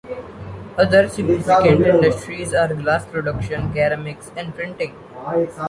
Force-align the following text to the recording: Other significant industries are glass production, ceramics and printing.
Other 0.79 1.07
significant 1.09 1.85
industries 1.85 2.55
are 2.55 2.73
glass 2.73 3.05
production, 3.05 3.71
ceramics 3.71 4.31
and 4.35 4.51
printing. 4.55 4.95